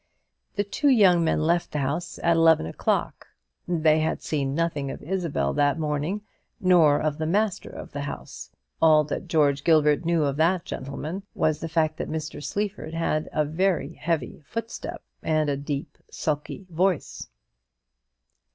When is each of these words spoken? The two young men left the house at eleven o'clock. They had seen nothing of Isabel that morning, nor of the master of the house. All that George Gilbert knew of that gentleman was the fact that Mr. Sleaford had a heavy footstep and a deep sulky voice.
The 0.55 0.63
two 0.63 0.87
young 0.89 1.23
men 1.23 1.41
left 1.43 1.69
the 1.69 1.77
house 1.77 2.17
at 2.23 2.35
eleven 2.35 2.65
o'clock. 2.65 3.27
They 3.67 3.99
had 3.99 4.23
seen 4.23 4.55
nothing 4.55 4.89
of 4.89 5.03
Isabel 5.03 5.53
that 5.53 5.77
morning, 5.77 6.21
nor 6.59 6.99
of 6.99 7.19
the 7.19 7.27
master 7.27 7.69
of 7.69 7.91
the 7.91 8.01
house. 8.01 8.49
All 8.81 9.03
that 9.03 9.27
George 9.27 9.63
Gilbert 9.63 10.03
knew 10.03 10.23
of 10.23 10.37
that 10.37 10.65
gentleman 10.65 11.21
was 11.35 11.59
the 11.59 11.69
fact 11.69 11.97
that 11.97 12.09
Mr. 12.09 12.43
Sleaford 12.43 12.95
had 12.95 13.29
a 13.31 13.45
heavy 13.95 14.41
footstep 14.43 15.03
and 15.21 15.51
a 15.51 15.55
deep 15.55 15.95
sulky 16.09 16.65
voice. 16.71 17.29